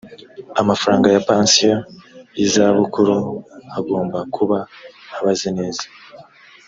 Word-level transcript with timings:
amafaranga 0.61 1.07
ya 1.09 1.21
pansiyo 1.27 1.75
y’izabukuru 2.37 3.15
agomba 3.79 4.17
kuba 4.35 4.57
abaze 5.19 5.49
neza 5.59 5.85